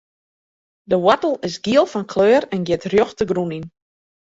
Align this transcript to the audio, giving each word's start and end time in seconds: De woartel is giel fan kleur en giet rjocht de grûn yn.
De 0.89 0.97
woartel 1.03 1.33
is 1.47 1.55
giel 1.65 1.85
fan 1.91 2.09
kleur 2.13 2.43
en 2.53 2.65
giet 2.67 2.87
rjocht 2.91 3.17
de 3.19 3.25
grûn 3.31 3.55
yn. 3.57 3.65